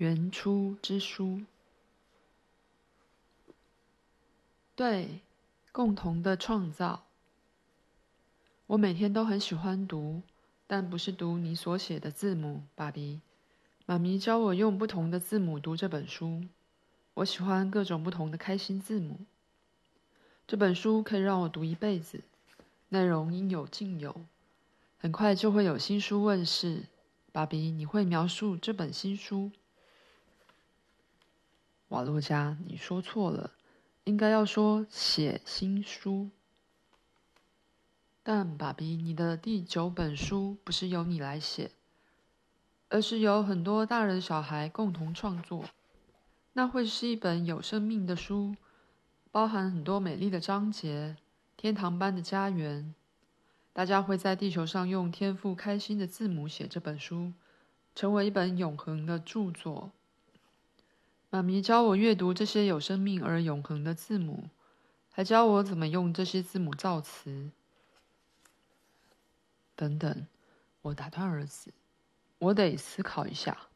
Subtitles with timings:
[0.00, 1.42] 原初之书。
[4.74, 5.20] 对，
[5.72, 7.04] 共同的创造。
[8.68, 10.22] 我每天都很喜欢读，
[10.66, 13.20] 但不是读你所写的字母，爸比。
[13.84, 16.44] 妈咪教我用不同的字母读这本书。
[17.12, 19.20] 我喜欢各种不同的开心字母。
[20.46, 22.22] 这本书可以让我读一辈子，
[22.88, 24.16] 内容应有尽有。
[24.96, 26.84] 很快就会有新书问世，
[27.32, 29.50] 爸比，你会描述这本新书？
[31.90, 33.52] 瓦洛加，你说错了。
[34.04, 36.30] 应该要说写新书，
[38.22, 41.72] 但爸比，你的第九本书不是由你来写，
[42.88, 45.64] 而是由很多大人小孩共同创作。
[46.52, 48.54] 那会是一本有生命的书，
[49.30, 51.16] 包含很多美丽的章节，
[51.56, 52.94] 天堂般的家园。
[53.72, 57.32] 大家会在地球上用天赋开心的字母写这本书，
[57.94, 59.92] 成为一本永恒的著作。
[61.30, 64.50] 妈咪教我阅读这些有生命而永恒的字母，
[65.10, 67.52] 还教我怎么用这些字母造词。
[69.76, 70.26] 等等，
[70.82, 71.72] 我打断儿子，
[72.38, 73.68] 我得思考一下。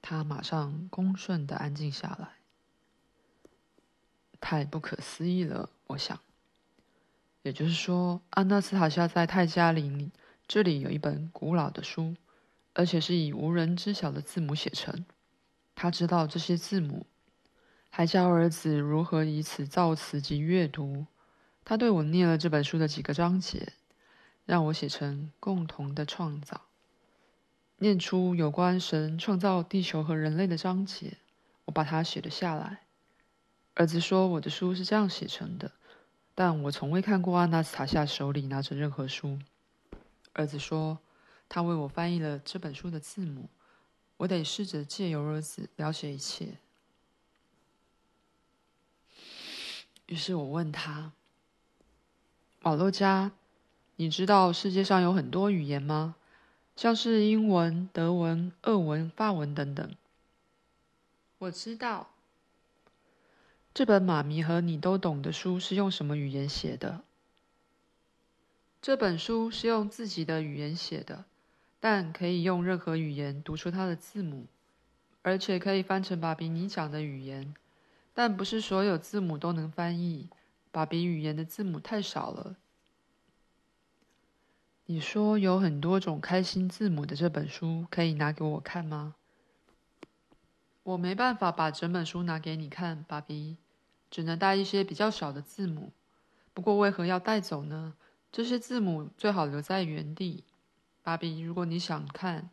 [0.00, 2.28] 他马上恭顺地安静下来。
[4.40, 6.20] 太不可思议了，我想。
[7.42, 10.12] 也就是说，安娜斯塔夏在泰加林
[10.46, 12.14] 这里有一本古老的书，
[12.74, 15.04] 而且是以无人知晓的字母写成。
[15.82, 17.06] 他知道这些字母，
[17.90, 21.06] 还教儿子如何以此造词及阅读。
[21.64, 23.72] 他对我念了这本书的几个章节，
[24.46, 26.60] 让我写成共同的创造，
[27.78, 31.14] 念出有关神创造地球和人类的章节。
[31.64, 32.82] 我把它写了下来。
[33.74, 35.72] 儿子说我的书是这样写成的，
[36.36, 39.36] 但我从未看过阿纳斯塔夏手里拿着任何书。
[40.32, 41.00] 儿子说
[41.48, 43.48] 他为我翻译了这本书的字母。
[44.22, 46.58] 我得试着借由儿子了解一切。
[50.06, 51.10] 于是我问他
[52.62, 53.32] ：“瓦洛加，
[53.96, 56.14] 你知道世界上有很多语言吗？
[56.76, 59.96] 像是英文、德文、俄文、法文等等。”
[61.38, 62.10] 我知道。
[63.74, 67.02] 这本妈咪和你都懂的书是用什么语言写的？
[68.80, 71.24] 这本书是用自己的语言写的。
[71.84, 74.46] 但可以用任何语言读出它的字母，
[75.22, 77.52] 而且可以翻成爸比你讲的语言，
[78.14, 80.28] 但不是所有字母都能翻译。
[80.70, 82.54] 爸比语言的字母太少了。
[84.86, 89.16] 你说有很多种开心字母的这本书可以拿给我看吗？
[90.84, 93.56] 我没办法把整本书拿给你看，爸比，
[94.08, 95.90] 只能带一些比较少的字母。
[96.54, 97.94] 不过为何要带走呢？
[98.30, 100.44] 这些字母最好留在原地。
[101.02, 102.50] 爸比，如果你想看，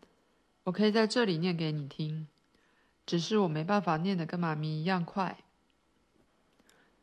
[0.64, 2.28] 我可以在这里念给你听。
[3.06, 5.40] 只是我没办法念得跟妈咪一样快，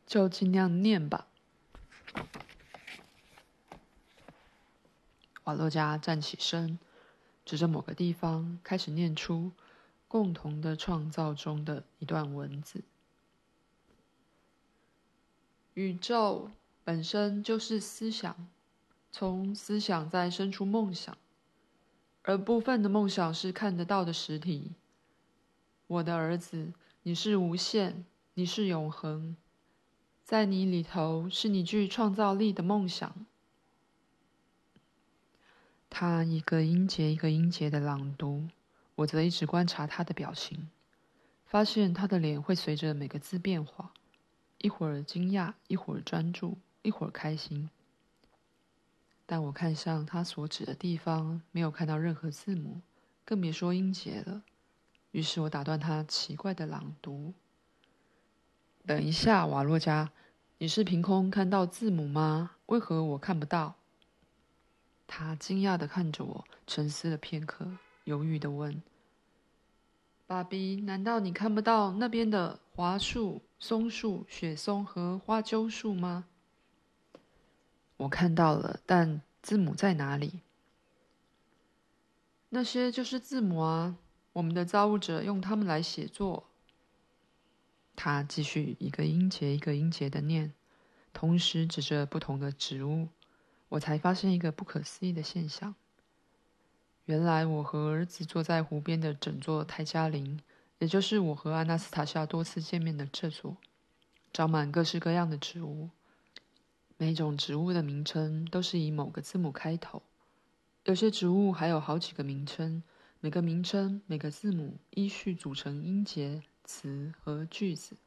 [0.05, 1.27] 就尽量念吧。
[5.43, 6.79] 瓦洛加站起身，
[7.45, 9.51] 指着某个地方，开始念出
[10.07, 12.83] 共同的创造中的一段文字：
[15.73, 16.49] 宇宙
[16.85, 18.47] 本身就是思想，
[19.11, 21.17] 从思想再生出梦想。
[22.27, 24.73] 而部分的梦想是看得到的实体。
[25.87, 26.73] 我的儿子，
[27.03, 29.37] 你是无限，你是永恒，
[30.25, 33.25] 在你里头是你具创造力的梦想。
[35.89, 38.49] 他一个音节一个音节的朗读，
[38.95, 40.67] 我则一直观察他的表情，
[41.45, 43.93] 发现他的脸会随着每个字变化，
[44.57, 47.69] 一会儿惊讶，一会儿专注，一会儿开心。
[49.29, 52.79] 但我看向他所指的地方，没有看到任何字母，
[53.25, 54.41] 更别说音节了。
[55.11, 57.33] 于是我打断他奇怪的朗读
[58.87, 60.09] ：“等一下，瓦洛加，
[60.59, 62.51] 你是凭空看到字母吗？
[62.67, 63.75] 为何我看不到？”
[65.05, 67.67] 他惊讶的看着我，沉思了片刻，
[68.05, 68.81] 犹豫的问
[70.25, 76.27] ：“爸比，难道你看不到那边的樺树、松树、雪松和花鸠树吗？”
[77.97, 80.41] 我看到了，但字母在哪里？
[82.49, 83.97] 那些就是字母啊！
[84.33, 86.45] 我们的造物者用它们来写作。
[87.95, 90.53] 他继续一个音节一个音节的念，
[91.11, 93.07] 同时指着不同的植物。
[93.69, 95.73] 我才发现一个不可思议的现象：
[97.05, 100.39] 原来我和儿子坐在湖边的整座泰加林，
[100.77, 103.57] 也就是我和阿纳斯塔夏多次见面的这座，
[104.31, 105.89] 长满各式各样的植物。
[106.99, 110.01] 每种植物的名称都是以某个字母开头，
[110.85, 112.81] 有些植物还有好几个名称，
[113.19, 117.97] 每个名称、每个字母依序组成音节、词和句子。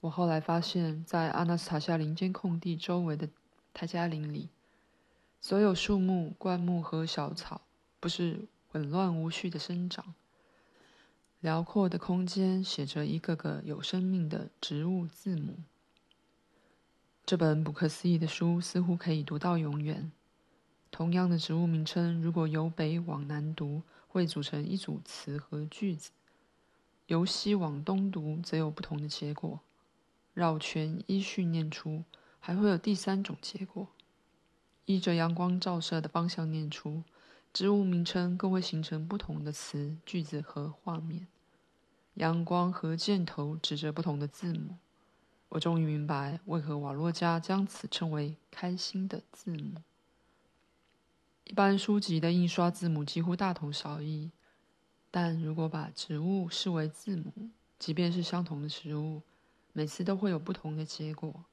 [0.00, 3.28] 我后来发现，在阿纳斯塔夏林间空地周围的
[3.74, 4.50] 泰加林里，
[5.40, 7.62] 所有树木、灌木和小草
[7.98, 10.14] 不是紊乱无序的生长。
[11.40, 15.58] 辽阔的空间写着一个个有生命的植物字母。
[17.26, 20.12] 这本不可思议的书似乎可以读到永远。
[20.92, 26.12] 同样的植物名称，如果由北往南读，会组成一组词和句子；
[27.08, 29.58] 由西往东读，则有不同的结果。
[30.34, 32.04] 绕圈依序念出，
[32.38, 33.88] 还会有第三种结果。
[34.84, 37.02] 依着阳光照射的方向念出，
[37.52, 41.26] 植物名称更会形成不同的词、句子和画面。
[42.14, 44.76] 阳光和箭头指着不同的字母，
[45.50, 49.80] 我终于明白为何瓦洛加将此称为“开心的字母”。
[51.44, 54.32] 一般书籍的印刷字母几乎大同小异，
[55.10, 59.22] 但如果把植物视为字母，即便是相同的植物，
[59.72, 61.44] 每次都会有不同的结果。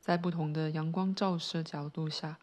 [0.00, 2.38] 在不同的阳光照射角度下，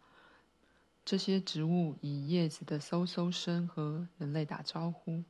[1.04, 5.24] 这些植物以叶子的嗖嗖声和人类打招呼。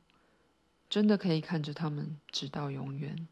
[0.87, 3.27] 真的可以看着他们直到永远。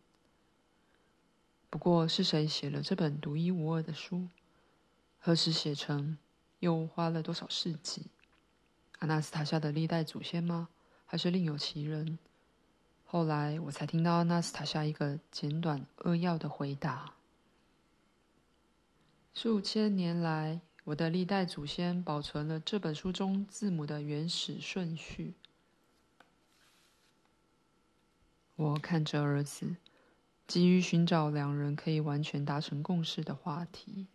[1.69, 4.27] 不过，是谁写了这本独一无二的书？
[5.19, 6.18] 何时写成？
[6.60, 8.07] 又花了多少世纪？
[9.00, 10.69] 阿纳斯塔夏的历代祖先吗？
[11.06, 12.18] 还是另有其人？
[13.06, 17.13] 后来我才听到阿纳斯塔夏一个简短扼要的回答：
[19.33, 25.33] 数千年来，我的历代祖先保存了这本书中字母的原始顺序。
[28.56, 29.77] 我看着儿子，
[30.50, 34.07] 急于寻找两人可以完全达成共识的话题。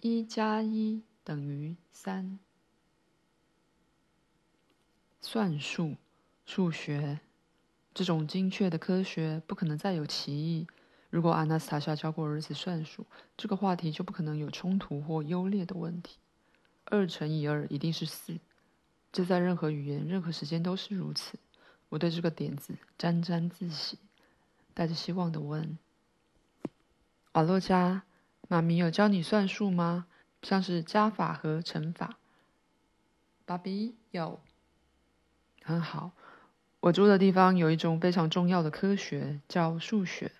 [0.00, 2.38] 一加一等于三。
[5.20, 5.96] 算术、
[6.46, 7.18] 数学
[7.92, 10.68] 这种精确的科学不可能再有歧义。
[11.10, 13.04] 如果阿纳斯塔夏教过儿子算术，
[13.36, 16.18] 这个话题就不可能有冲突或优劣的问题。
[16.84, 18.38] 二乘以二一定是四。
[19.10, 21.36] 这在任何语言、任何时间都是如此。
[21.90, 23.98] 我对这个点子沾沾自喜，
[24.72, 25.78] 带着希望地问
[27.32, 28.02] ：“瓦洛加，
[28.48, 30.06] 妈咪有教你算术吗？
[30.42, 32.16] 像是加法和乘法
[33.46, 34.40] ？”“爸比有。
[35.62, 36.12] ”“很好。
[36.80, 40.32] 我住的地方有一种非常重要的科学，叫数学。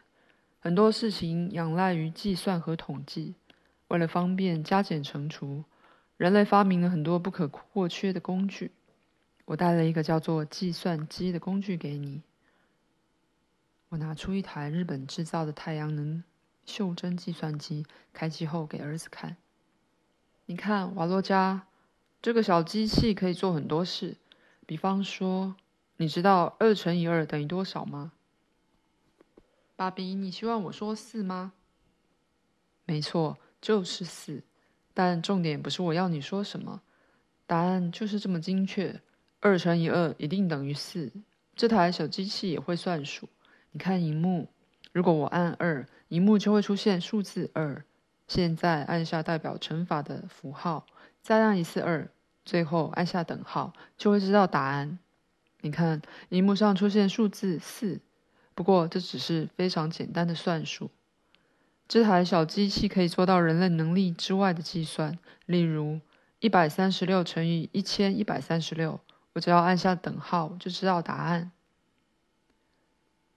[0.59, 3.35] 很多事情仰赖于计算和统计。
[3.89, 5.65] 为了方便加减乘除。”
[6.17, 8.73] 人类发明了很多不可或缺的工具。
[9.51, 12.23] 我带了一个叫做计算机的工具给你。
[13.89, 16.23] 我拿出一台日本制造的太阳能
[16.65, 19.37] 袖珍计算机，开机后给儿子看。
[20.47, 21.67] 你看，瓦洛加，
[22.23, 24.17] 这个小机器可以做很多事。
[24.67, 25.57] 比方说，
[25.97, 28.13] 你知道二乘以二等于多少吗？
[29.75, 31.55] 爸比，你希望我说四吗？
[32.85, 34.45] 没错，就是四。
[34.95, 36.83] 但重点不是我要你说什么，
[37.49, 39.01] 答案就是这么精确。
[39.41, 41.11] 二乘以二一定等于四。
[41.57, 43.29] 这台小机器也会算数。
[43.73, 44.49] 你看荧幕，
[44.93, 47.85] 如果我按二，荧幕就会出现数字二。
[48.29, 50.87] 现在按下代表乘法的符号，
[51.21, 52.09] 再按一次二，
[52.45, 54.99] 最后按下等号，就会知道答案。
[55.63, 58.01] 你看荧幕上出现数字四，
[58.55, 60.91] 不过这只是非常简单的算术。
[61.89, 66.01] 这台小机器可以做到人类能力之外的计算，例如
[66.39, 69.01] 一百三十六乘以一千一百三十六，
[69.33, 71.53] 我只要按下等号就知道答案。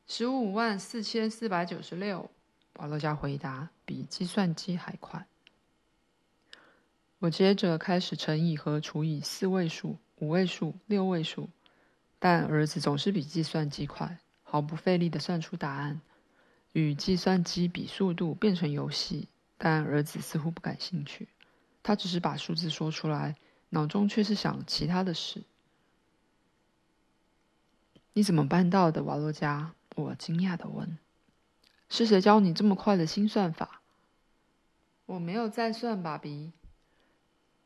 [0.08, 2.30] 十五万四千四百九十六，
[2.78, 5.26] 瓦洛加回答，比计算机还快。
[7.20, 11.50] 我接着开始乘以和除以四位数、五位数、六位数，
[12.20, 16.02] 但儿子总是比计算机快，毫不费力的算出答案。
[16.74, 21.30] 与计算机比速度变成游戏，但儿子似乎不感兴趣。
[21.82, 23.36] 他只是把数字说出来，
[23.70, 25.44] 脑中却是想其他的事。
[28.14, 29.74] 你怎么办到的，瓦洛加？
[29.96, 30.98] 我惊讶地问。
[31.90, 33.82] 是谁教你这么快的新算法？
[35.06, 36.52] 我没有再算，爸比。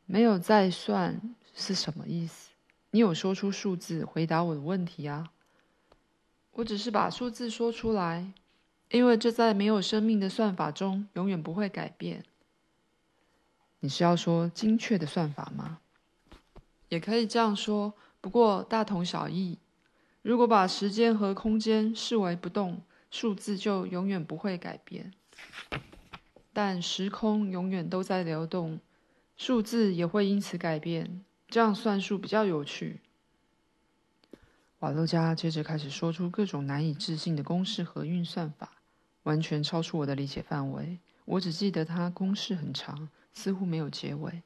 [0.06, 2.50] 没有再算是什么意思？
[2.92, 5.32] 你有说出数字回答我的问题啊？
[6.54, 8.34] 我只是把数字说出来。
[8.90, 12.24] 因为这在没有生命的算法中永远不会改变。
[13.82, 15.80] 你是要说精确的算法吗？
[16.88, 19.58] 也可以这样说，不过大同小异。
[20.28, 25.14] 如果把时间和空间视为不动，数字就永远不会改变。
[26.52, 28.82] 但时空永远都在流动，
[29.38, 33.00] 数字也会因此改变，这样算数比较有趣。
[34.80, 38.70] 瓦洛加接着开始说出各种难以置信的公式和运算法，
[39.24, 41.00] 完全超出我的理解范围。
[41.24, 44.44] 我只记得他公式很长，似乎没有结尾。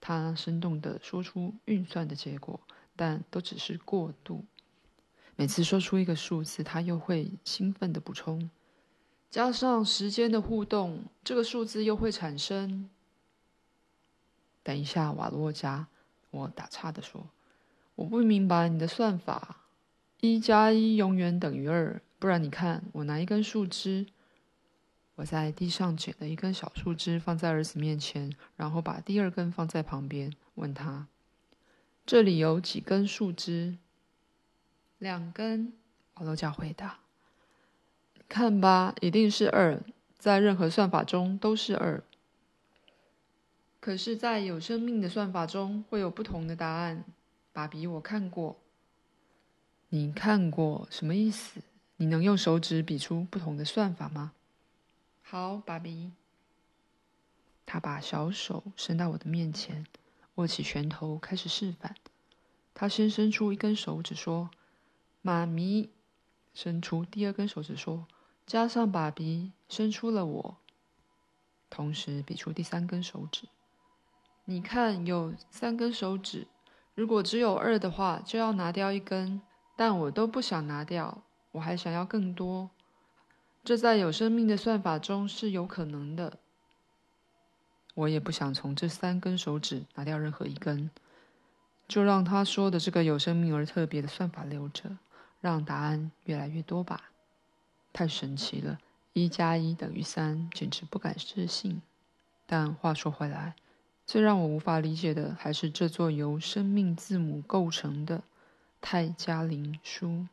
[0.00, 2.58] 他生动地说出运算的结果，
[2.96, 4.42] 但都只是过渡。
[5.40, 8.50] 每次说出一个数字，他又会兴奋地补充
[9.30, 12.90] ：“加上时间的互动，这个数字又会产生。”
[14.64, 15.86] 等一下，瓦洛加，
[16.32, 17.28] 我打岔的说
[17.94, 19.66] ：“我不明白你的算法，
[20.20, 24.08] 一加一永远等于二，不然你看，我拿一根树枝，
[25.14, 31.06] 我在地上捡了一根小树枝，放在儿子面前，然后把第二根放在旁边，问他：
[32.04, 33.78] 这里有几根树枝？
[34.98, 35.72] 两根。”
[36.14, 36.98] 保罗教回答
[38.28, 39.80] ：“看吧，一定是二，
[40.18, 42.02] 在任何算法中都是二。”
[43.80, 47.04] 可是，在有生命的算法中会有不同的答案。
[47.52, 48.58] 爸比，我看过。
[49.90, 51.62] 你看过什么意思？
[51.96, 54.32] 你能用手指比出不同的算法吗？
[55.22, 56.10] 好，爸比。
[57.64, 59.86] 他把小手伸到我的面前，
[60.34, 61.94] 握起拳头开始示范。
[62.74, 64.50] 他先伸出一根手指说
[65.22, 65.90] ：“妈咪。”
[66.54, 68.06] 伸出第二根手指说
[68.44, 70.56] ：“加上爸比，伸出了我。”
[71.70, 73.48] 同时比出第三根手指。
[74.44, 76.48] 你看，有三根手指，
[76.94, 79.40] 如果只有二的话，就要拿掉一根。
[79.76, 81.22] 但我都不想拿掉，
[81.52, 82.70] 我还想要更多。
[83.62, 86.38] 这在有生命的算法中是有可能的。
[87.94, 90.90] 我也不想从这三根手指拿掉任何一根，
[91.86, 94.96] 就让他说的这个有生命而特别的算法留着，
[95.40, 97.10] 让答案越来越多吧。
[97.92, 98.78] 太神奇了，
[99.12, 101.82] 一加一等于三，简直不敢置信。
[102.46, 103.54] 但话说回来。
[104.06, 108.22] 最让我无法理解的，还是这座由生命字母构成的
[108.80, 110.26] 泰加林书。